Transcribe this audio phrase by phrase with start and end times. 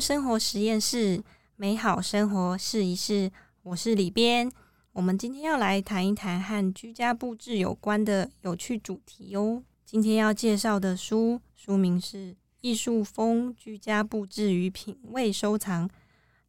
[0.00, 1.22] 生活实验室，
[1.56, 3.30] 美好生活试一试。
[3.62, 4.50] 我是里边，
[4.92, 9.62] 我们今天要来谈一谈和居家布置有关的有趣主题哟。
[9.84, 15.88] 今天要介绍的书，书名是《艺术风居家布置与品味收藏》。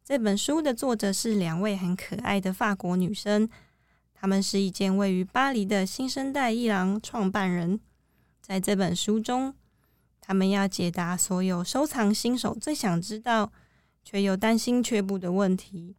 [0.04, 3.48] 这本书的作者是两位很可爱的法国女生，
[4.14, 7.80] 她们是一间位于巴黎的新生代艺廊创办人。
[8.40, 9.54] 在这本书中，
[10.28, 13.50] 他们要解答所有收藏新手最想知道
[14.04, 15.96] 却又担心却步的问题。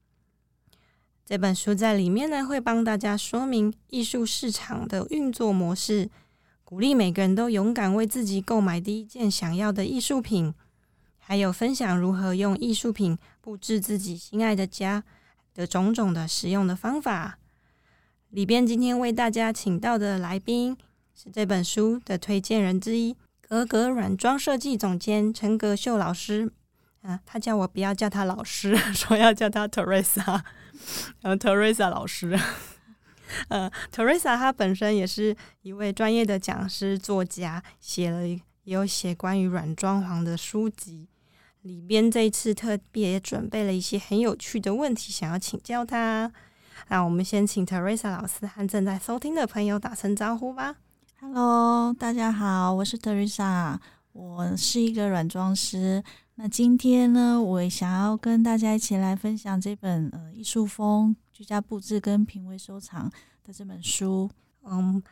[1.26, 6.12] 这本书在里面呢，会帮大家说明艺术市场的运作模式，
[6.64, 10.54] 鼓励每个人都勇敢为自己购买第一件想要的艺术品。
[11.18, 15.04] 还有分享如何用艺术品布置自己心爱的家
[15.56, 17.40] 的种种的实用的方法。
[18.30, 20.78] 里边今天为大家请到的来宾
[21.16, 23.16] 是这本书的推荐人之一，
[23.50, 26.52] 格格软装设计总监陈格秀老师。
[27.02, 30.42] 啊，他叫我不要叫他老师， 说要叫他 Teresa，
[31.22, 32.38] 然后，Teresa 老师。
[33.48, 41.08] 呃，Teresa 她本身也是一位专业的讲师、作家，写了也有写关于软装潢的书籍。
[41.62, 46.32] 里边这一次特别准备了一些很有趣的问题，想要请教他。
[46.90, 50.76] 那我们先请 Teresa 老师和正在收听的朋友打声招呼吧。
[51.22, 53.78] Hello，大家好，我是 Teresa，
[54.14, 56.02] 我是一个软装师。
[56.36, 63.12] 那今天呢，我想要跟大家一起来分享这本呃艺术风居家布置跟品味收藏
[63.44, 64.30] 的这本书。
[64.64, 65.04] 嗯，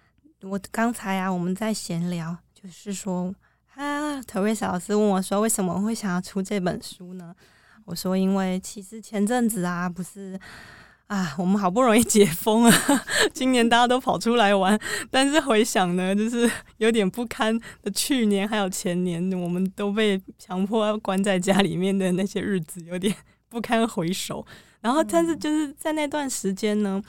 [0.43, 3.35] 我刚才啊，我们在闲聊，就是说。
[3.75, 7.35] 啊，Teresa 老师问我说：“为什么会想要出这本书呢？”
[7.83, 10.39] 我说：“因为其实前阵子啊，不是
[11.07, 12.71] 啊，我们好不容易解封了，
[13.33, 14.77] 今年大家都跑出来玩，
[15.09, 17.89] 但是回想呢，就是有点不堪的。
[17.91, 23.15] 去年还有前年，我们都被强迫要关在家里面的那些日子，有点
[23.49, 24.45] 不堪回首。
[24.81, 27.01] 然后，但是就是在那段时间呢。”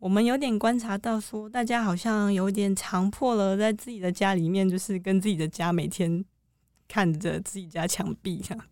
[0.00, 6.24] 我们有点观察到，说大家好像有点强迫了，在自己的家里面，就是跟自己的家每天
[6.88, 8.64] 看着自己家墙壁，这样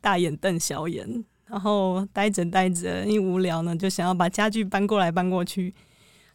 [0.00, 5.74] 大眼瞪小眼，然后待着待着，一无聊呢，就想要把家具搬过来搬过去。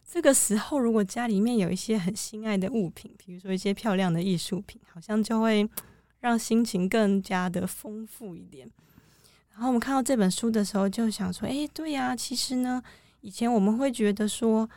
[0.08, 5.68] 这个时候，如果家里面有一些很心爱的物品，比如说一些漂亮的艺术品，好像就会
[6.20, 8.70] 让心情更加的丰富一点。
[9.50, 12.80] 然后我们看到这本书的时候，就想说：“哎，对呀，其实呢。”
[13.20, 14.70] 以前我们会觉得说，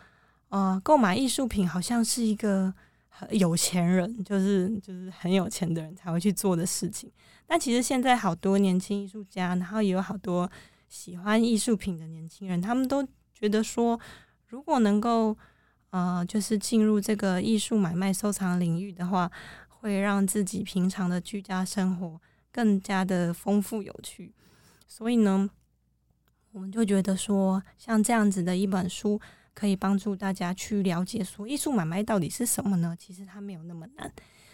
[0.49, 2.73] 呃，购买艺术品好像是一个
[3.29, 7.11] 有钱人，就是就是很有钱的人才会去做的事情。
[7.45, 10.49] 但其实现在好多年轻艺术家，然后也有好多
[10.89, 13.99] 喜欢艺术品的年轻人，他们都觉得说，
[14.47, 15.37] 如果能够
[15.91, 19.31] 呃，就是进入这个艺术买卖收藏领域的话，
[19.67, 22.19] 会让自己平常的居家生活
[22.51, 24.33] 更加的丰富有趣。
[24.87, 25.49] 所以呢。
[26.53, 29.17] 我们就觉得说，像这样子的一本书，
[29.53, 32.95] 可以帮助大家去了解说，艺术买卖到底是什么呢？
[32.97, 34.11] 其实它没有那么难。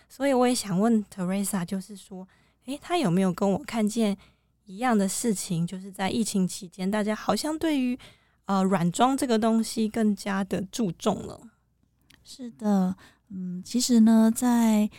[0.10, 2.28] 所以我也想问 Teresa，就是说，
[2.66, 4.18] 诶，他有没有跟我看见
[4.66, 5.68] 一样的事情？
[5.68, 7.98] 就是在疫情期间，大家好像对于
[8.46, 11.42] 呃软装这个东西更加的注重了。
[12.24, 12.96] 是的，
[13.30, 14.90] 嗯，其实呢，在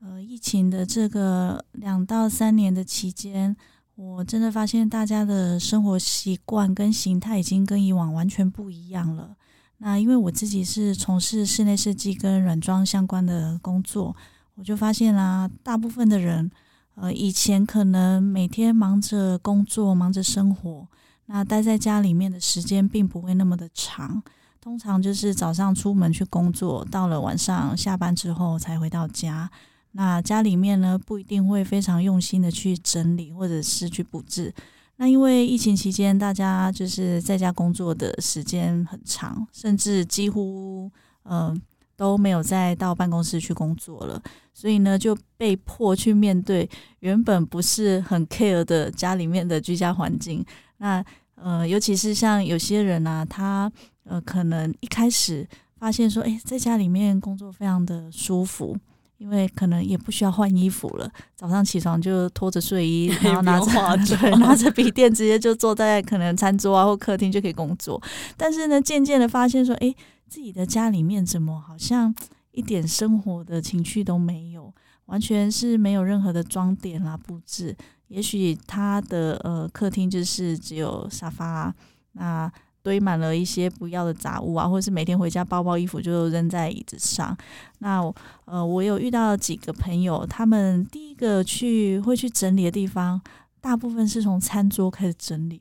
[0.00, 3.56] 呃疫情的这个两到三年的期间。
[3.96, 9.34] 我真的发现大家的生活习惯跟形态已经跟以往完全不一样了。
[9.78, 14.14] 那因为我自己是从事室内设计跟软装相关的工作，
[14.54, 16.50] 我就发现啦，大部分的人，
[16.94, 20.86] 呃，以前可能每天忙着工作、忙着生活，
[21.24, 24.22] 那待在家里面的时间并不会那么的长。
[24.60, 29.50] 通常就是早上出门去工作，到了晚上下班之后才回到家。
[29.96, 34.52] 那家里面呢，不一定会非常用心的去整理或者是去布置。
[34.98, 40.90] 那因为疫情期间，大家就是在家工作的时间很长，甚至几乎
[41.24, 41.58] 嗯
[41.96, 44.22] 都没有再到办公室去工作了，
[44.52, 46.68] 所以呢就被迫去面对
[47.00, 50.44] 原本不是很 care 的家里面的居家环境。
[50.76, 51.02] 那
[51.36, 53.72] 呃，尤其是像有些人啊，他
[54.04, 55.48] 呃可能一开始
[55.78, 58.76] 发现说，哎，在家里面工作非常的舒服。
[59.18, 68.00] 因为可能也不需要换衣服了，早上起床就脱着睡衣， 然后拿着 对拿着笔电，直接就坐在可能餐桌啊或客厅就可以工作。
[68.36, 69.94] 但是呢，渐渐的发现说，哎，
[70.28, 72.14] 自己的家里面怎么好像
[72.52, 74.72] 一点生活的情趣都没有，
[75.06, 77.74] 完全是没有任何的装点啦布置。
[78.08, 81.74] 也许他的呃客厅就是只有沙发，
[82.12, 82.52] 那。
[82.86, 87.36] 堆满了一些不要的杂物啊，或者是每天回家包包衣服就扔在椅子上。
[87.80, 88.00] 那
[88.44, 93.20] 呃，我有遇到几个朋友，他们第一个去会去整理的地方，
[93.60, 95.60] 大部分是从餐桌开始整理。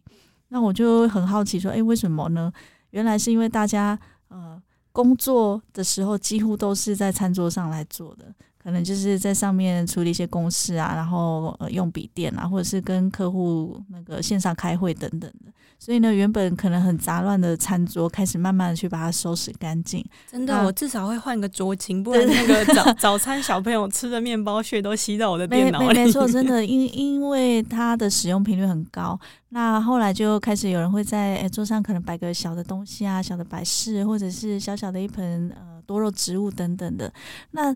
[0.50, 2.54] 那我就很好奇说，诶，为什么呢？
[2.92, 4.62] 原来是因为大家呃
[4.92, 8.31] 工作的时候几乎都是在餐桌上来做的。
[8.65, 15.51] 可能就是在上面处理一些公事啊，然后呃用笔电啊，或者是跟客户那个线上开会等等的。
[15.77, 20.03] 所以呢，原本可能很杂乱的餐桌，开始慢慢的去把它收拾干净。
[20.31, 25.94] 真的，我至少会换个桌巾，不然那个早 早餐小朋友吃的面包屑都吸到我的电脑里。
[25.94, 29.19] 没错，真 的，因因为它的使用频率很高。
[29.50, 37.13] 那后来就开始有人会在桌上可能摆个小的东西啊，小的摆饰，或者是小小的一盆呃多肉植物等等的。
[37.51, 37.75] 那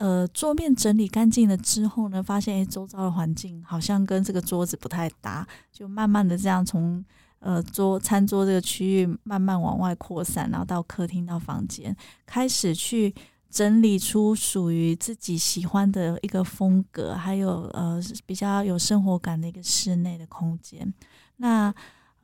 [0.00, 7.04] 呃，桌面整理干净了之后呢，发现诶，周遭的环境好像跟这个桌子不太搭，就慢慢的这样从
[7.40, 11.94] 呃桌餐桌这个区域慢慢往外扩散，然后到客厅到房间，
[12.24, 13.14] 开始去
[13.50, 20.90] 整理出属于自己喜欢的一个风格，还有呃比较有生活感的一个室内的空间。
[21.36, 21.74] 那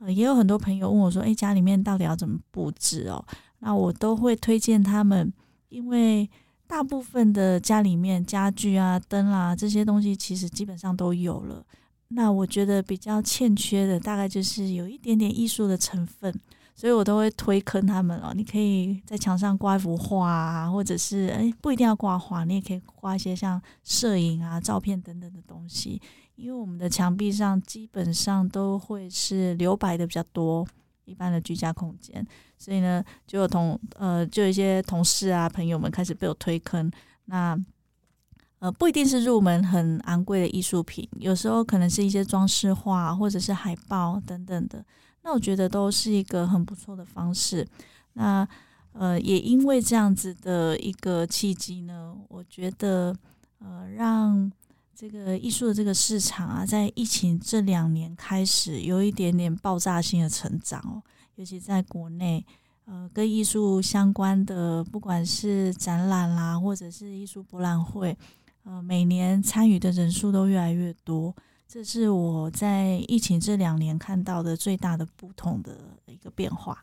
[0.07, 3.23] 也有很多朋友问我说，诶，家里面到底要怎么布置哦？
[3.59, 5.31] 那我都会推荐他们，
[5.69, 6.27] 因为。
[6.67, 11.65] 大部分的家里面家具啊、灯啦这些东西，其实基本上都有了。
[12.09, 16.33] 那我觉得比较欠缺的，大概就是有一点点艺术的成分，
[16.75, 18.33] 所以我都会推坑他们哦。
[18.35, 26.01] 你可以在墙上挂一幅画啊，或者是诶不一定要挂画，你也可以挂一些像摄影啊、照片等等的东西。
[26.35, 30.67] 因为我们的墙壁上基本上都会是留白的比较多。
[31.07, 32.23] 一般的居家空间，
[32.57, 36.91] 所以呢，就有同呃，就有一些同事啊、朋友们开始被我推坑。
[37.25, 37.57] 那
[38.59, 44.85] 呃，不一定是入门很昂贵的艺术品，有时候可能是一些装饰画或者是海报等等的。
[45.23, 47.65] 那我觉得都是一个很不错的方式。
[48.13, 48.47] 那
[48.91, 53.15] 呃，也因为这样子的一个契机呢，我觉得
[53.59, 54.51] 呃，让。
[54.99, 61.03] 这个艺术的这个市场啊，在疫情这两年开始有一点点爆炸性的成长哦，
[61.35, 62.43] 尤其在国内，
[62.85, 68.17] 呃，跟艺术相关的，不管是展览啦，或者是艺术博览会，
[68.63, 71.35] 呃，每年参与的人数都越来越多，
[71.67, 75.77] 这是我在疫情这两年看到的最大的不同的
[76.07, 76.81] 一个变化。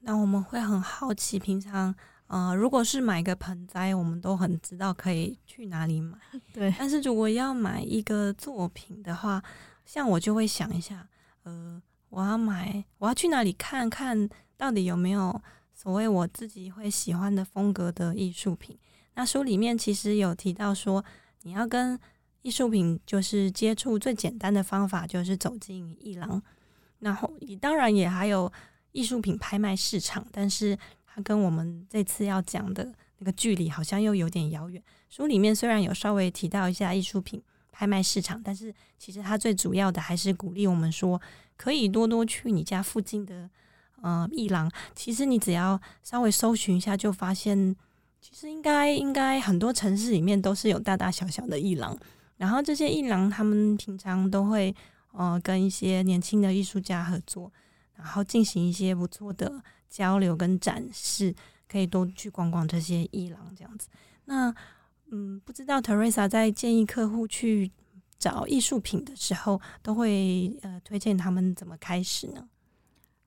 [0.00, 1.94] 那我们会很好奇，平常。
[2.32, 6.16] 呃，如果是买个盆栽，我们都很知道可以去哪里买。
[6.50, 9.42] 对，但是如果要买一个作品的话，
[9.84, 11.06] 像我就会想一下，
[11.42, 14.26] 呃，我要买，我要去哪里看看
[14.56, 15.38] 到底有没有
[15.74, 18.78] 所谓我自己会喜欢的风格的艺术品。
[19.12, 21.04] 那书里面其实有提到说，
[21.42, 22.00] 你要跟
[22.40, 26.42] 艺术品就是接触最简单的方法就是走进艺廊，
[27.00, 27.30] 然后
[27.60, 28.50] 当然也还有
[28.92, 30.78] 艺术品拍卖市场，但是。
[31.14, 34.82] 它跟我们这次要讲的那个距离好像又有点遥远。
[35.10, 41.20] 书里面虽然有稍微提到一下艺术品拍卖市场，但是其实它最主要的还是鼓励我们说，
[41.56, 43.50] 可以多多去你家附近的
[44.00, 44.70] 呃艺廊。
[44.94, 47.76] 其实你只要稍微搜寻一下，就发现
[48.20, 51.94] 其实应该应该很多城市里面都是有大大小小的艺廊。
[52.38, 54.74] 然后这些艺廊他们平常都会
[55.12, 57.52] 呃跟一些年轻的艺术家合作，
[57.96, 59.62] 然后进行一些不错的。
[59.92, 61.34] 交流跟展示，
[61.68, 63.88] 可以多去逛逛这些艺廊，这样子。
[64.24, 64.52] 那
[65.10, 67.70] 嗯，不知道 Teresa 在建议客户去
[68.18, 72.48] 找艺术品的时候，都会呃推荐他们怎么开始呢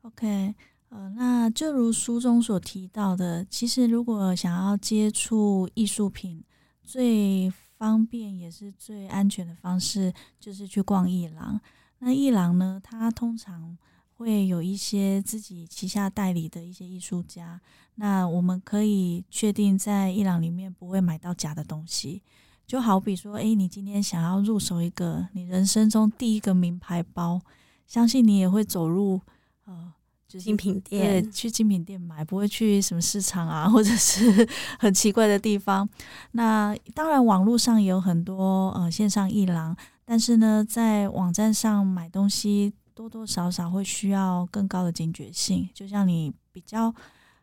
[0.02, 0.56] ？OK，
[0.90, 6.44] 呃，那就如书中所提到的，其实如果想要接触艺术品，
[6.82, 11.62] 最方便也是最安全的方式，就是去逛艺廊。
[12.00, 13.78] 那艺廊呢，它通常
[14.18, 17.60] 会有一些自己旗下代理的一些艺术家，
[17.96, 22.22] 那我们可以确定在伊朗里面不会买到假的东西。
[22.66, 27.42] 就好比说，诶，你今天想要入手一个你人生中第一个名牌包，
[27.86, 29.20] 相信你也会走入
[29.66, 29.94] 呃
[30.28, 34.48] 精品店，对，去精品店买，不会去什么市场啊，或者是
[34.80, 35.88] 很奇怪的地方。
[36.32, 42.74] 那当然，网络上也有很多呃线上艺廊，但是呢，在网站上买东西。
[42.96, 46.92] 多多少少会需要更高的警觉性，就像你比较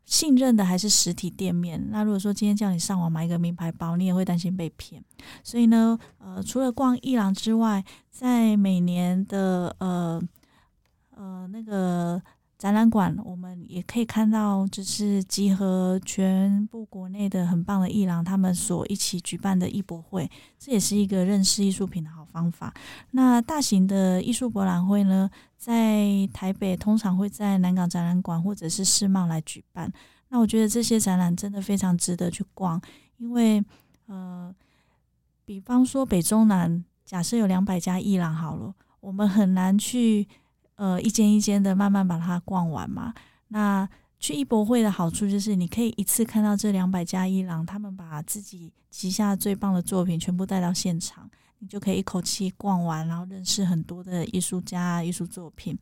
[0.05, 1.91] 信任的还是实体店面。
[1.91, 5.05] 那如果说今天叫你上网买一个名牌包，你也会担心被骗。
[5.45, 10.21] 所以呢，呃，除了逛一郎之外，在每年的呃
[11.15, 12.21] 呃那个。
[12.63, 22.73] 展览馆，我们也可以看到，就是集合全部国内的很棒的艺廊，他们所一起举办的艺博会，这也是一个认识艺术品的好方法。
[23.11, 29.93] 那大型的艺术博览会呢，在台北通常会在南港展览馆或者是世贸来举办。
[30.29, 32.81] 那我觉得这些展览真的非常值得去逛，
[33.17, 33.61] 因为
[34.07, 34.55] 呃，
[35.45, 38.73] 比方说北中南，假设有两百家艺廊好了。
[39.01, 40.29] 我们很难去
[40.83, 43.15] 呃一间一间的慢慢把它逛完嘛。
[43.49, 55.79] 那去艺博会的好处就是，你可以一次看到这两百家艺廊，他们把自己旗下最棒的作品全部带到现场，你就可以一口气逛完，然后认识很多的艺术家、艺术作品。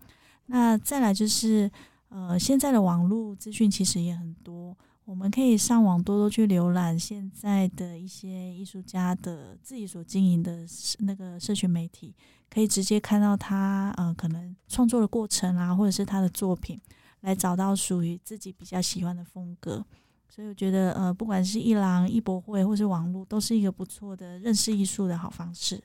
[0.46, 1.70] 那再来就是，
[2.10, 4.76] 呃，现在的网络资讯其实也很多。
[5.06, 10.64] 我们可以上网多多去浏览现在的一些艺术家的自己所经营的
[11.00, 12.14] 那个社群媒体，
[12.52, 16.80] 可以直接看到他呃可能创作的过程啊，或者是他的作品，
[17.20, 19.84] 来找到属于自己比较喜欢的风格。
[20.28, 25.82] 所以我觉得呃，不管是艺廊、艺博会或是网络，都是一个不错的认识艺术的好方式。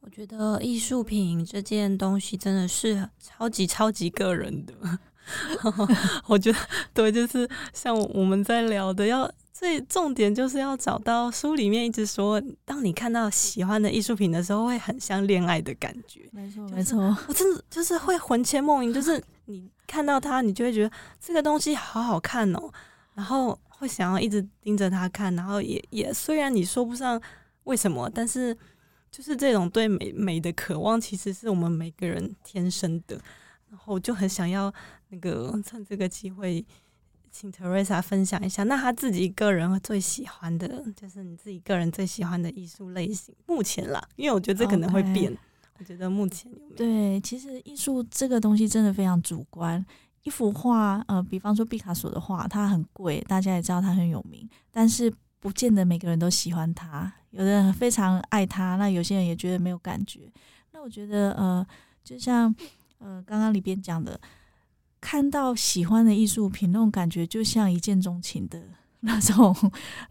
[0.00, 4.74] 我觉得艺术品这件东西真的是超级超级个人的。
[6.26, 6.58] 我觉得
[6.94, 16.28] 对，就是像我们在聊的，要最重点就是要找到书里面一直说，当你看到喜欢的艺术品的时候，会很像恋爱的感觉。
[16.30, 22.70] 没错，没错，我真的就是会魂牵梦萦，就是 你看到它，你就会觉得这个东西好好看哦，
[23.14, 27.20] 然后会想要一直盯着它看，然后也也虽然你说不上
[27.64, 28.56] 为什么，但是
[29.10, 33.20] 就是这种对美美的渴望，其实是我们每个人天生的。
[33.70, 34.72] 然后我就很想要
[35.08, 36.64] 那个趁这个机会，
[37.30, 43.34] 请 Teresa 分享一下，那他自己个人最喜欢的，就是你自己个人最喜欢的艺术类型。
[43.46, 45.36] 目前啦，因为我觉得这可能会变。
[45.78, 49.84] 我觉得目前有对，其实艺术这个东西真的非常主观。
[50.22, 57.12] 一幅画，呃，比方说毕卡索的画，它很贵，大家也知道它很有名，但是不见得每个人都喜欢它。
[57.30, 60.30] 有的人非常爱它，那有些人也觉得没有感觉。
[60.72, 61.66] 那我觉得，呃，
[62.02, 62.54] 就像。
[63.00, 64.20] 呃，刚刚里边讲的，
[65.00, 68.62] 看到喜欢的艺术品，那种感觉就像一见钟情的
[69.00, 69.54] 那种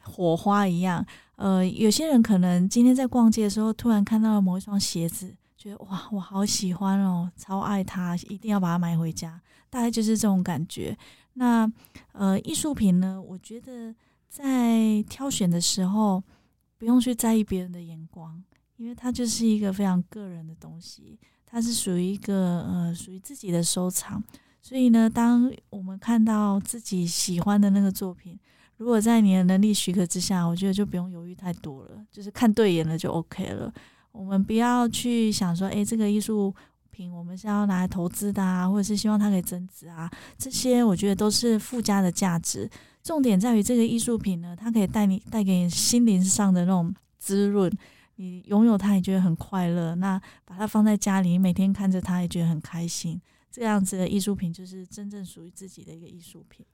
[0.02, 1.06] 火花一样。
[1.36, 9.40] 呃，有些人可能今天在逛街的时候，突然看到了某一双鞋子，觉得哇，我好喜欢哦，超爱它，一定要把它买回家。
[9.70, 10.98] 大概就是这种感觉。
[11.34, 11.72] 那
[12.14, 13.94] 呃，艺术品呢，我觉得
[14.30, 16.24] 在挑选的时候，
[16.78, 18.42] 不用去在意别人的眼光，
[18.78, 21.20] 因为它就是一个非常个人的东西。
[21.46, 24.24] 它是属于一个呃，属于自己的收藏，
[24.68, 28.38] 所以呢，当我们看到自己喜欢的那个作品，
[28.76, 33.74] 如果在你的能力许可之下，我觉得就不用犹豫太多了，就是看对眼了就 OK 了。
[34.12, 36.54] 我们不要去想说，诶，这个艺术
[36.92, 42.70] 品我们是要拿来投资的啊，或者是希望它可以增值啊，这些我觉得都是附加的价值。
[43.02, 47.72] 重点在于这个艺术品呢，它可以带你带给你心灵上的那种滋润。
[48.18, 49.96] 你拥有它，也觉得很快乐。
[49.96, 53.22] 那把它放在家里，每天看着它，也觉得很开心。
[53.52, 56.66] 这样子的艺术品，就是真正属于自己的一个艺术品。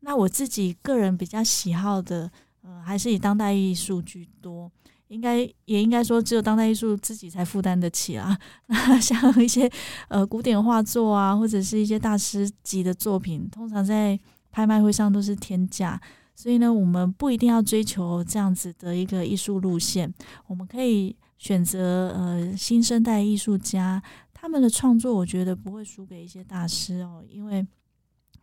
[0.00, 2.30] 那我自己个人比较喜好的，
[2.62, 4.70] 呃，还是以当代艺术居多。
[5.08, 8.36] 应该也应该说，只有当代艺术自己才负担得起啊。
[8.66, 9.70] 那像一些
[10.08, 14.18] 呃古典画作啊，或者是一些大师级的作品，通常在
[14.50, 16.00] 拍卖会上都是天价。
[16.34, 20.12] 所以呢，我们不一定要追求这样子的一个艺术路线，
[20.48, 24.02] 我们可以选择呃新生代艺术家
[24.44, 27.66] 他们的创作，我觉得不会输给一些大师哦，因为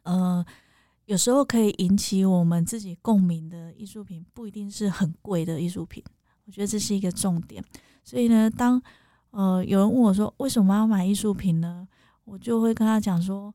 [0.01, 0.43] 呃
[1.05, 6.03] 有时候可以引起我们自己共鸣的艺术品，不一定是很贵的艺术品，
[6.45, 7.63] 我觉得这是一个重点。
[8.03, 8.81] 所以呢，当
[9.29, 11.87] 呃有人问我说为什么要买艺术品呢，
[12.23, 13.53] 我就会跟他讲说，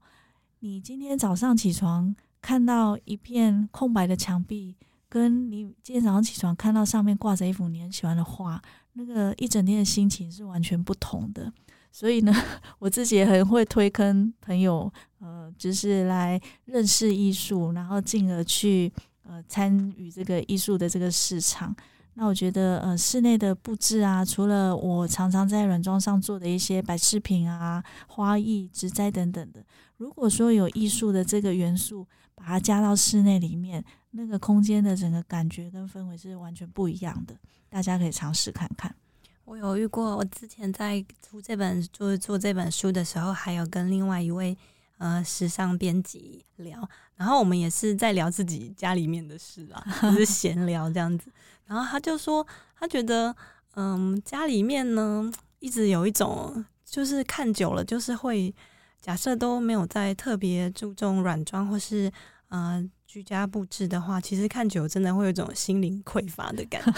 [0.61, 2.15] 你今天早上起床。
[2.43, 4.76] 看到一片空白的墙壁，
[5.09, 8.62] 跟你今天早上起床看到上面挂着一幅你很喜欢的画，
[8.93, 11.53] 那个一整天的心情是完全不同的。
[11.90, 12.33] 所以呢，
[12.78, 21.75] 我自己也很会推坑朋友，呃，就是来认识艺术，然后进而去呃参与这个艺术的这个市场。
[22.19, 29.62] 那我觉得，呃，室内的布置啊，除了我常常在软装上做的一些摆饰品啊、花艺、植栽等等的，
[29.99, 37.37] 如果说有艺术的这个元素，把它加到室内里面，那个空间的整个感觉跟氛围是完全不一样的。
[37.69, 38.95] 大家可以尝试看看。
[39.47, 44.57] 我有遇过，我之前在出这本就是做这本书的时候，还有跟另外一位
[44.99, 51.31] 呃时尚编辑聊，然后我们也是在聊自己家里面的事啊， 就是闲聊这样子。
[51.65, 52.45] 然后他就说，
[52.76, 53.35] 他觉得，
[53.76, 58.53] 嗯，家里面呢，一直有一种，就是看久了，就是会
[59.00, 62.12] 假设都没有在特别注重软装或是
[62.49, 66.91] 呃居家布置的话，其实看久真的会有一种心灵匮乏的感觉。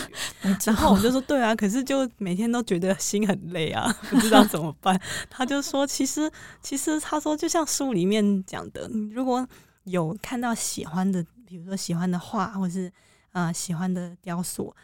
[0.73, 5.00] 然后我就说，对啊，可是就每天都觉得心很累啊， 不知道怎么办。
[5.31, 6.31] 他就说，其实
[6.62, 9.47] 其实他说，就像书里面讲的，如果
[9.85, 12.93] 有看到喜欢的，比如说喜欢的画，或是
[13.33, 14.75] 啊，喜欢的雕塑，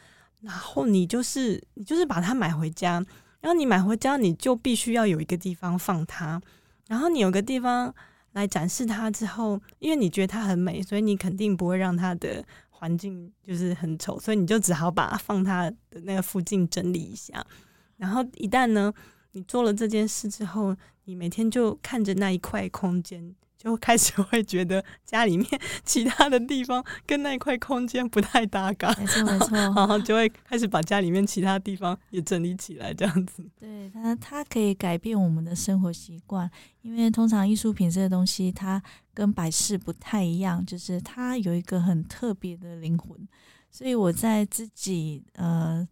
[0.40, 3.04] 然后你就是你就是把它买回家，
[3.40, 6.40] 然后你买回家，你就必须要有一个地方放它，
[6.88, 7.94] 然后你有个地方
[8.34, 17.44] 来展示它之后，因为你觉得它很美，所以你肯定不会让它的环境就是很丑，所以你就只好把它放它的那个附近整理一下。
[17.96, 18.92] 然后一旦呢，
[19.32, 23.34] 你做了这件事之后，你每天就看着那一块空间。
[23.64, 25.48] 就开始会觉得家里面
[25.84, 33.42] 其他的地方跟那块空间不太搭嘎，没错没错，然后就会开始把家里面其他地方也整理起来，这样子。
[33.58, 36.50] 对它，它可以改变我们的生活习惯，
[36.82, 38.82] 因为通常艺术品这个东西，它
[39.14, 43.26] 跟摆饰不太一样，就是它有一个很特别的灵魂，
[43.70, 45.88] 所以我在自己呃。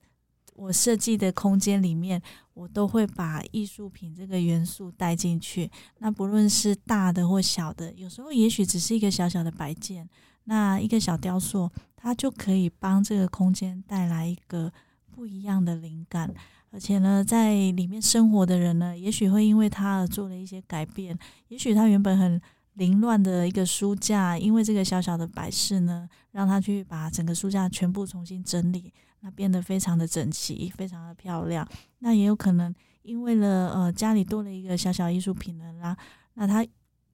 [0.55, 2.21] 我设计的空间里面，
[2.55, 5.71] 我都会把艺术品这个元素带进去。
[5.99, 10.09] 那不论是大的或小的，有时候也许只是一个小小的摆件，
[10.45, 14.73] 那一个小雕塑，它就可以帮这个空间带来一个
[15.11, 16.33] 不一样的灵感。
[16.71, 21.19] 而且呢，在里面生活的人呢，也许会因为它而做了一些改变。
[21.49, 22.41] 也许他原本很
[22.75, 28.93] 凌乱的一个书架，因为这个小小的摆饰呢，让他去把整个书架全部重新整理。
[29.23, 31.67] 那变得非常的整齐，非常的漂亮。
[32.01, 35.97] 那也有可能因为了呃家里多了一个小小艺术品了啦
[36.35, 36.67] 那他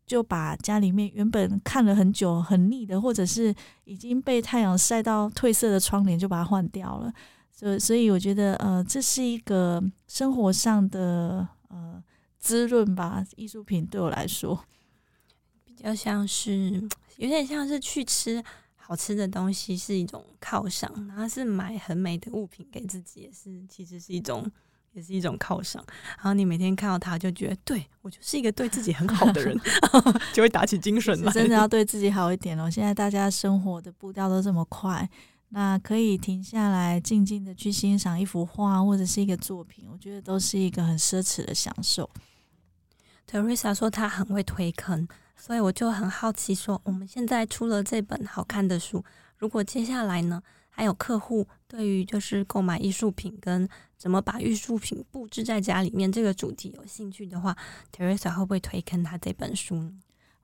[0.06, 7.12] 就把家里面原本看了很久很腻的，或者是已经被太阳晒到褪色的窗帘，就把它换掉了。
[7.52, 12.02] 所所以我觉得呃这是一个生活上的呃
[12.38, 13.22] 滋润吧。
[13.36, 14.64] 艺术品对我来说，
[15.64, 16.88] 比较像是
[17.18, 18.42] 有点像是去吃。
[18.88, 24.50] 好吃的东西是一种犒赏，然后是买很美的物品给自己，也是其实是一种，
[24.92, 25.84] 也是一种犒赏。
[26.16, 29.54] 然后你每天看到它，就觉得对我就是一个对自己很好的人，
[30.32, 31.30] 就会打起精神来。
[31.30, 32.70] 真的要 对自己好一点哦！
[32.70, 35.06] 现在大家生活的步调都这么快，
[35.50, 42.08] 那可以停下来，静静的去欣赏一幅画或者是一个作品，我觉得都是一个很奢侈的享受。
[43.30, 45.06] Teresa 说她很会推坑。
[45.38, 49.02] 所以我就很好奇，说我们现在出了这本好看的书，
[49.38, 57.56] 如果接下来呢，还有客户对于就是购买艺术品跟怎么把艺术品布置在家里面这个主题有兴趣的话
[57.96, 59.92] ，Teresa 会不会推坑他这本书呢？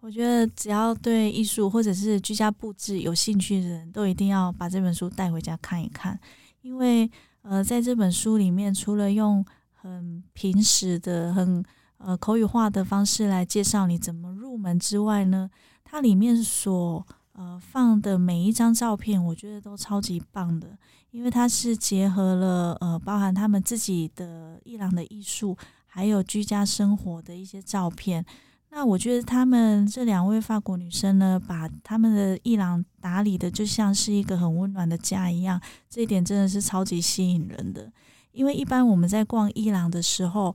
[0.01, 6.19] 我觉得只要对艺术或者是居家布置有兴趣的人都一定要把这本书带回家看一看，
[6.61, 7.11] 因为
[7.43, 11.65] 呃，在这本书里面，除了用很平实的很
[12.07, 15.51] 呃，口语化的方式来介绍你怎么入门之外呢，
[15.83, 20.77] 它里面所呃放的每一张照片，我觉得都超级棒的，
[21.11, 28.23] 因为它是结合了呃包含他们自己的伊朗的艺术，还有居家生活的一些照片。
[28.69, 37.91] 那我觉得他们这两位法国女生呢，把他们的伊朗打理的就像是一个很温暖的家一样，这一点真的是超级吸引人的。
[38.33, 40.53] 因为一般我们在逛伊朗的时候，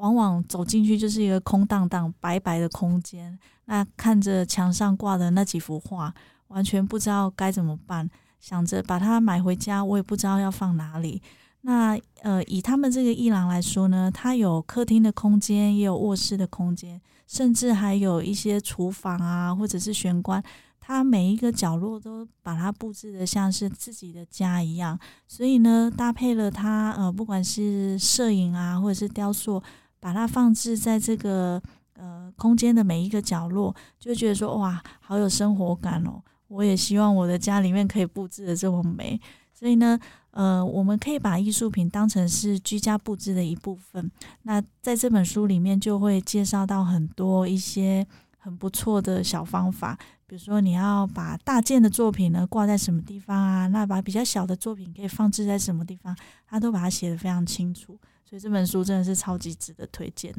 [0.00, 3.38] 往往走进去就是一个空荡荡、白白的空间。
[3.66, 6.12] 那看着墙上挂的那几幅画，
[6.48, 8.10] 完全不知道该怎么办。
[8.40, 11.22] 想着把它买回家，我也不知道要放哪里。
[11.60, 20.42] 那呃，以他们这个一郎来说呢，它有客厅的空间，也有卧室的空间，甚至还有一些厨房啊，或者是玄关。
[20.80, 24.98] 它每一个角落都把它布置的像是自己的家一样。
[25.28, 29.62] 所以呢，搭配了它呃，不管是摄影啊，或者是雕塑。
[30.00, 31.62] 把它放置在这个
[31.94, 36.20] 呃空间的每一个角落，就觉得说哇，好有生活感哦！
[36.48, 39.20] 我也希望我的家里面可以布置的这么美。
[39.52, 39.98] 所以呢，
[40.30, 44.10] 呃，我们可以把艺术品当成是居家布置的一部分。
[44.44, 48.06] 那在这本书里面就会介绍到很多一些
[48.38, 53.66] 很不错的小方法，比如说你要把大件的作品呢挂在什么地方啊？
[53.66, 56.16] 那把比较小的作品可以放置在什么地方？
[56.46, 57.98] 他都把它写的非常清楚。
[58.30, 60.32] 所以这本书真的是超级值得推荐。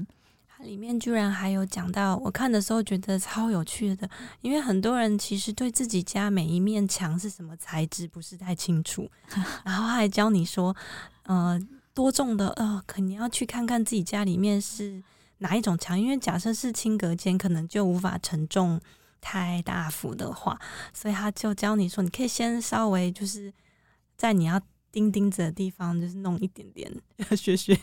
[0.47, 9.11] 它里面居然还有讲到，我看的时候觉得超有趣的，因为很多人其实对自己家每一面墙是什么材质不是太清楚，
[9.65, 10.73] 然后还教你说，
[11.23, 11.59] 呃，
[11.93, 15.03] 多重的呃，可能要去看看自己家里面是
[15.39, 18.79] 哪一种墙，因为假设是轻隔间，可能就无法承重
[19.19, 20.57] 太大幅的话，
[20.93, 23.53] 所以他就教你说，你可以先稍微就是
[24.15, 24.61] 在你要。
[24.91, 26.91] 钉钉子的地方就是弄一点点
[27.35, 27.73] 削削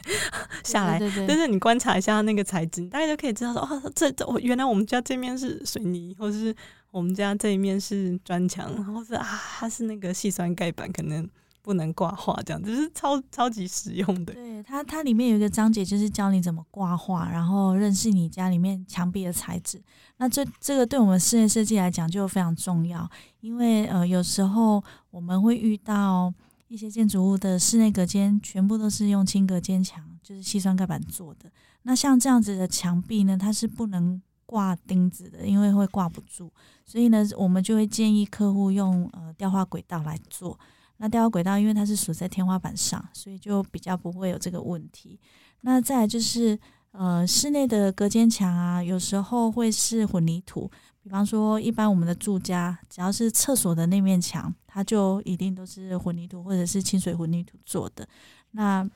[0.63, 6.55] 下来，但是你观察一下那个材质，大概就可以知道说哦，这这原来我们家这面是水泥，或者是
[6.91, 9.25] 我们家这一面是砖墙，或是啊
[9.59, 11.27] 它是那个细酸盖板，可能
[11.63, 14.35] 不能挂画，这样就是超超级实用的。
[14.35, 19.81] 对它，它里面有一个章节就是教你怎么挂画，然后认识你家里面墙壁的材质。
[20.19, 23.09] 那这这个对我们室内设计来讲就非常重要，
[23.41, 26.35] 因为呃有时候我们会遇到。
[26.69, 31.51] 一些建筑物的室内隔间全部都是用轻隔间墙，就是细酸盖板做的。
[31.83, 36.53] 那像这样子的墙壁呢，它是不能挂钉子的，因为会挂不住。
[36.85, 40.59] 所以呢，我们就会建议客户用呃雕花轨道来做。
[40.99, 45.19] 那雕花轨道因为它是锁在天花板上，所以就比较不会有这个问题。
[45.63, 46.59] 那再来就是
[46.91, 50.71] 呃室内的隔间墙啊，有时候会是混凝土。
[51.01, 58.09] 比方说，一般我们的住家，只要是厕所的那面墙，它就一定都是混凝土或者是清水混凝土做的。
[58.53, 58.89] 那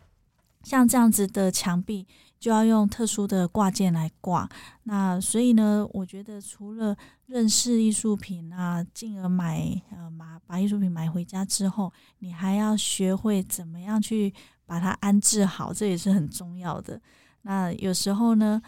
[0.62, 2.06] 像这样子的墙壁，
[2.38, 4.48] 就要用特殊的挂件来挂。
[4.84, 14.32] 那所以呢，我觉得除了认识艺术品啊，进而买呃买把艺术品买回家之后，你还要学会怎么样去
[14.64, 17.00] 把它安置好，这也是很重要的。
[17.42, 18.62] 那有时候呢。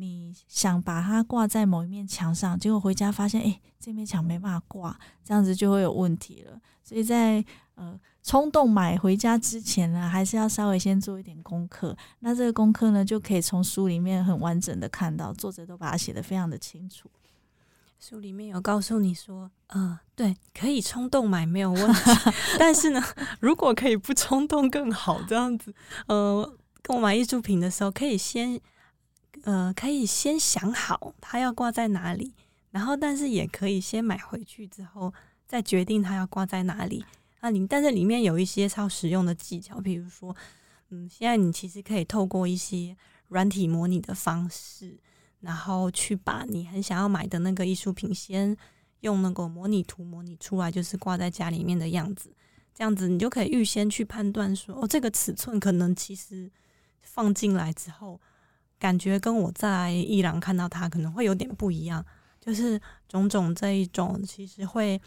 [0.00, 6.58] 你想把它挂在某一面墙上，结果回家发现，哎，这面墙没办法挂，这样子就会有问题了。
[6.82, 11.96] 所以在呃冲动买回家之前呢，还是要稍微先做一点功课。
[12.20, 17.08] 那这个功课呢，就可以从书里面很完整的看到，作者都把它写的非常的清楚。
[17.98, 22.00] 书里面有告诉你说，呃，对，可以冲动买没有问题，
[22.58, 23.02] 但是呢，
[23.40, 25.74] 如果可以不冲动更好，这样子，
[26.06, 28.60] 呃，购买艺术品的时候可以先。
[29.44, 32.34] 呃，可以先想好它要挂在哪里，
[32.70, 35.12] 然后但是也可以先买回去之后
[35.46, 37.04] 再决定它要挂在哪里。
[37.40, 40.36] 那你但是里面有一些超实用的技巧，比如说，
[40.90, 42.94] 嗯，现在你其实可以透过一些
[43.28, 44.98] 软体模拟的方式，
[45.40, 48.54] 然后去把你很想要买的那个艺术品先
[49.00, 52.30] 用那个模拟图模拟出来，就是挂在家里面的样子。
[52.74, 56.50] 这样子你就可以预先去判断说，哦，这个尺寸可能其实
[57.00, 58.20] 放进来之后。
[58.80, 62.04] 感觉跟我在伊朗看到他可能会有点不一样，
[62.40, 65.00] 就是种种这一种，其实会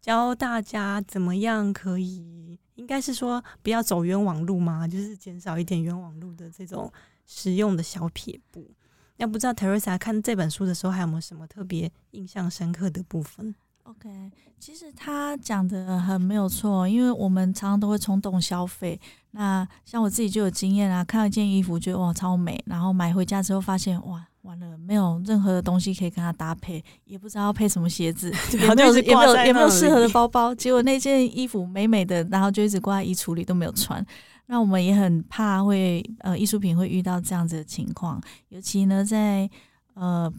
[0.00, 6.90] 教大家怎么样可以，应该是说不要走冤枉路嘛，就是减少一点冤枉路的这种
[7.26, 8.70] 实用的小撇步。
[9.16, 18.98] 那不知道 Teresa 看这本书的时候，还有没有什么特别印象深刻的部分？OK，其实他讲的很没有错，因为我们常常都会冲动消费。
[19.32, 30.54] 那像我自己就有经验啊，看到一件衣服觉得哇超美，然后买回家之后发现哇完了，没有任何的东西可以跟它搭配，也不知道配什么鞋子， 也没有也没有也没有适合的包包。
[30.54, 34.04] 结果那件衣服美美的，然后就一直挂在衣橱里都没有穿。
[34.46, 39.50] 那我们也很怕会呃艺术品会遇到这样子的情况，尤其呢在
[39.94, 40.32] 呃。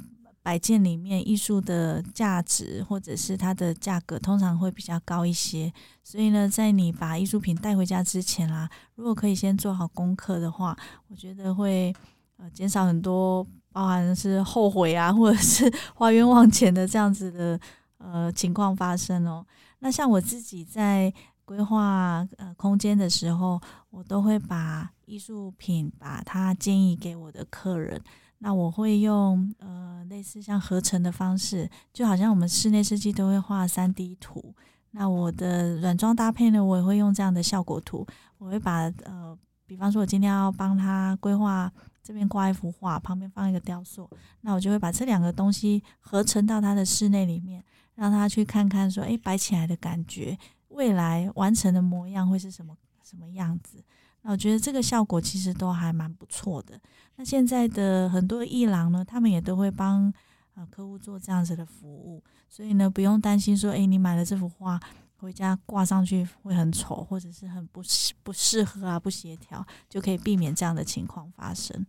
[0.44, 10.78] 摆件里面艺术的价值或者是它的价格通常会比较高一些，所以呢，在你把艺术品带回家之前啦，如果可以先做好功课的话，
[11.08, 11.96] 我觉得会
[12.36, 17.58] 呃减少很多包含是后悔啊，或者是 花冤枉钱的这样子的
[17.98, 19.46] 呃情况发生哦。
[19.80, 21.12] 那像我自己在
[21.46, 28.02] 规划呃空间的时候，我都会把艺术品把它建议给我的客人。
[28.44, 34.54] 那我会用呃类似像合成的方式，就好像我们室内设计都会画三 D 图。
[34.92, 38.06] 那我的软装搭配呢，我也会用这样的效果图。
[38.38, 41.72] 我会把呃，比方说我今天要帮他规划
[42.04, 44.10] 这边挂一幅画，旁边放一个雕塑，
[44.42, 47.64] 那我就会把这两个东西合成到他的室内里面，
[47.96, 53.82] 让他去看看说，诶，摆起来的感觉，未来完成的模样会是什么什么样子。
[54.26, 56.80] 那我觉得这个效果其实都还蛮不错的。
[57.18, 60.12] 那现在的很多艺廊呢，他们也都会帮
[60.56, 64.80] 呃客户做这样子的服务，所以呢不用担心说，哎，你买了这幅画
[65.18, 71.86] 回家挂上去会很丑，或者是很不适不适合啊，不协调，就可以避免这样的情况发生。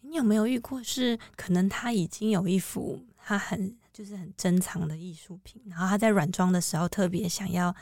[0.00, 7.72] 你有没有遇过是可能他已经有一幅他很就是很珍藏的艺术品，然后他在软装的时候特别想要。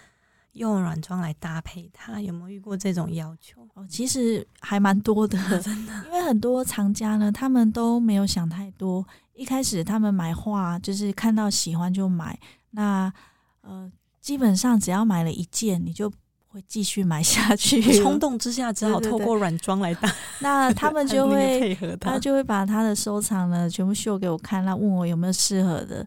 [0.53, 3.61] 用软装来搭配它，有没有遇过这种要求？
[3.75, 5.93] 哦，其实还蛮多的， 真的。
[6.07, 9.07] 因为很多藏家呢，他们都没有想太多。
[9.35, 12.37] 一开始他们买画就是看到喜欢就买，
[12.71, 13.13] 那
[13.61, 16.11] 呃，基本上只要买了一件，你就
[16.49, 17.81] 会继续买下去。
[18.03, 20.13] 冲动之下，只好透过软装来搭。
[20.41, 26.05] 那他们就会，配合他就会把他的收藏呢全部秀给我看，那问我有没有适合的。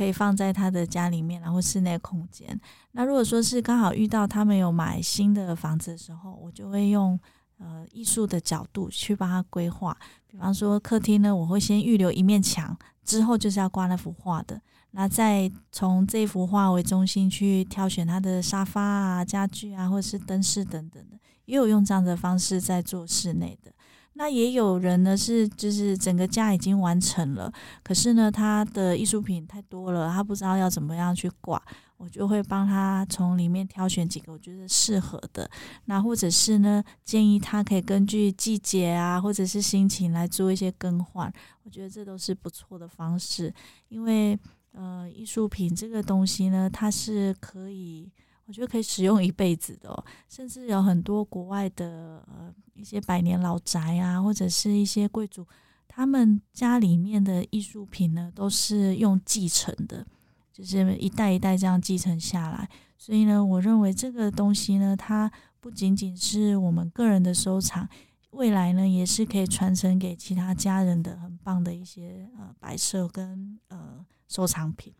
[0.00, 2.58] 可以放在他的家里面，然后室内空间。
[2.92, 7.20] 那如果说是刚好遇到他们有买新的房子的时候，我就会用
[7.58, 9.94] 呃艺术的角度去帮他规划。
[10.26, 14.58] 比方说客厅呢，我会先预留一面墙，之后就是要挂那幅画的。
[14.92, 23.70] 那再从这幅画为中心去挑选他的沙发啊、家具啊，或者是灯饰等等的，也有用这样的方式在做室内的。
[24.14, 27.50] 那也有人呢是就是整个家已经完成了，
[27.82, 31.62] 可是呢他的艺术品太多了，他不知道要怎么样去挂，
[31.96, 35.48] 我就会帮他从里面挑选几个我觉得适合的，
[35.86, 43.54] 那或者是呢建议他可以根据季节啊或者是心情来做一些更换，我觉得这都是不错的方式，
[43.88, 44.38] 因为
[44.72, 48.10] 呃艺术品这个东西呢它是可以。
[48.50, 55.46] 我觉得可以使用一辈子的，哦甚至有很多国外的呃一些百年老宅啊，或者是一些贵族，
[55.86, 60.04] 他们家里面的艺术品呢，都是用继承的，
[60.52, 62.68] 就是一代一代这样继承下来。
[62.98, 67.88] 所以呢，我认为这个东西呢，它不仅仅是我们个人的收藏，
[68.30, 74.92] 未来呢也是可以传承给其他家人的很棒的一些呃摆设跟呃收藏品。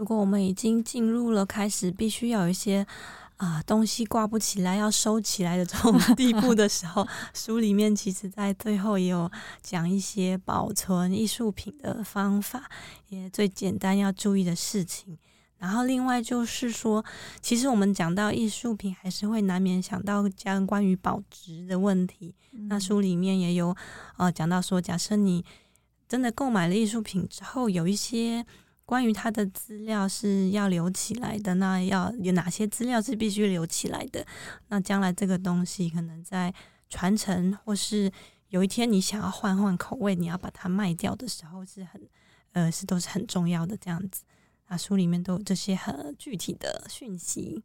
[0.00, 0.02] 嗯。
[0.02, 2.86] 如果我们已经进入了开始必须要有一些
[3.36, 9.30] 啊东西挂不起来要收起来的这种地步的时候，书里面其实在最后也有
[9.62, 12.70] 讲一些保存艺术品的方法，
[13.08, 15.18] 也最简单要注意的事情。
[15.58, 17.04] 然后另外就是说，
[17.42, 22.34] 其实我们讲到艺术品，还是会难免想到将关于保值的问题。
[22.68, 23.76] 那书里面也有
[24.16, 25.44] 呃讲到说，假设你
[26.08, 28.46] 真的购买了艺术品之后，有一些。
[28.90, 34.26] 关于他的资料是要留起来的，那要有哪些资料是必须留起来的？
[34.66, 36.52] 那将来这个东西可能在
[36.88, 38.10] 传承，或是
[38.48, 42.02] 有一天你想要换换口味，你要把它卖掉的时候，是很
[42.50, 44.24] 呃是都是很重要的这样子。
[44.66, 47.62] 啊，书里面都有这些很具体的讯息。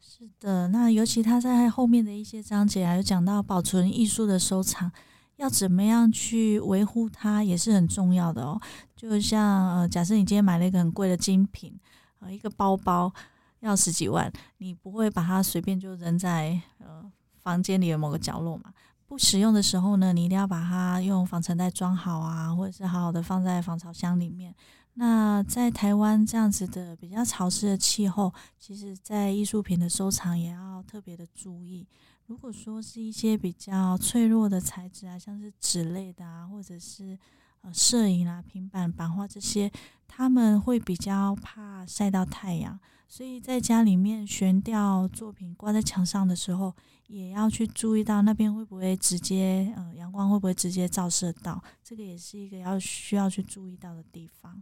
[0.00, 4.90] 是的，那尤其他在后面的一些章节还有讲到保存艺术的收藏。
[5.36, 8.60] 要怎么样去维护它也是很重要的哦。
[8.94, 11.78] 就像呃，假设你今天买了一个很贵的精品，
[12.20, 13.12] 呃，一个包包
[13.60, 17.04] 要十几万，你不会把它随便就扔在呃
[17.42, 18.72] 房间里的某个角落嘛？
[19.06, 24.54] 不使用的时候呢，你一定要把它用防尘袋装好啊，或者是好好的放在防潮箱里面。
[24.94, 31.86] 那在台湾这样子的比较潮湿的气候，其实在艺术品的收藏也要特别的注意。
[32.26, 37.16] 如果说是一些比较脆弱的材质啊，像是纸类的啊，或者是
[37.62, 39.70] 呃摄影啊、平板版画这些，
[40.08, 46.74] 他们会比较怕晒到太阳，所以在家里面悬吊作品挂在墙上的时候，
[47.06, 54.60] 也要去注意到那边会不会直接呃阳光会不会直接照射到，这个也是一个要需要去注意到的地方。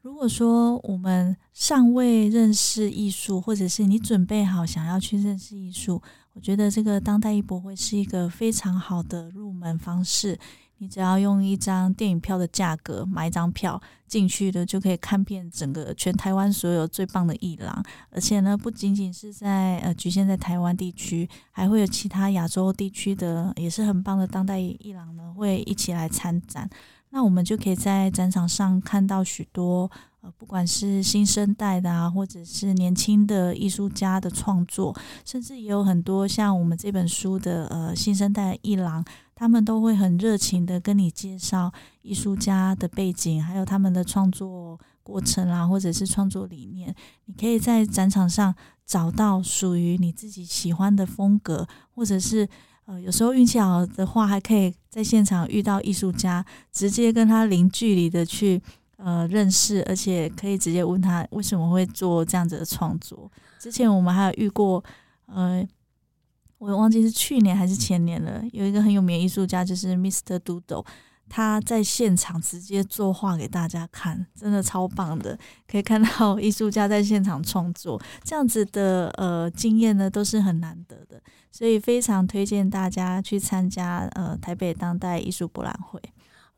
[0.00, 6.02] 如果说我们尚未认识艺术，或者是你准备好想要去认识艺术，
[6.34, 10.38] 我觉得这个当代艺博会是一个非常好的入门方式。
[10.78, 17.84] 你只要用一张电影票的价格买一张票进去的，就可以看遍整个全台湾所有最棒的艺廊。
[18.10, 26.68] 而且呢，不仅仅是在呃局限在台湾地区，还会有其他亚洲地区的也是很棒的当代艺廊呢，会一起来参展。
[27.10, 29.88] 那我们就可以在展场上看到许多
[30.22, 39.04] 呃，不管是新生代的啊，或者是年轻的艺术家的创作，甚至也有很多像我们这本书的呃新生代艺廊，
[39.34, 46.94] 他们都会很热情的跟你介绍艺术家的背景，还有他们的创作过程啊，或者是创作理念。
[47.24, 48.54] 你可以在展场上
[48.86, 52.48] 找到属于你自己喜欢的风格，或者是。
[52.84, 58.60] 呃，有时候运气好的话，还可以在现场遇到艺术家，直接跟他零距离的去
[59.02, 63.30] 呃认识，而且可以直接问他为什么会做这样子的创作。
[63.58, 64.82] 之前我们还有遇过，
[65.26, 65.66] 呃，
[66.58, 70.38] 我忘记是去年还是前年了，有一个很有名的艺术家，就是 Mr.
[70.38, 70.86] Doodle。
[71.28, 85.98] 他在现场直接作画给大家看，真的超棒的，可以看到艺术家在现场创作，这样子的呃经验呢都是很难得的，所以非常推荐大家去参加呃台北当代艺术博览会。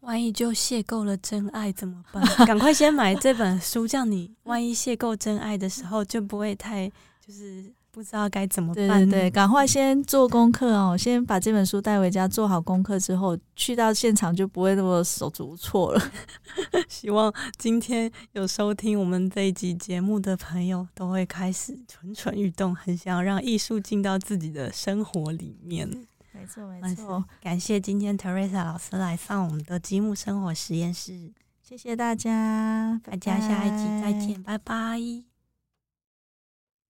[0.05, 2.23] 万一就邂逅了真爱怎么办？
[2.47, 6.88] 赶快先买这本书，这样你 万一邂逅真爱的时候就不会太
[7.27, 7.73] 就是。
[7.95, 8.88] 不知道该怎么办？
[8.88, 16.12] 对对对，赶快先做功课哦，先把这本书带回家，做好功课之后，去到现场就不会那么手足无措了。
[16.90, 25.88] 希望今天有收听我们这一集节目的朋友，都会开始蠢蠢欲动，很想要让艺术进到自己的生活里面。
[26.35, 35.34] 没错没错，感谢今天 Teresa 老师来上我们的积木生活实验室，谢谢大家，大家下一集再见，拜拜。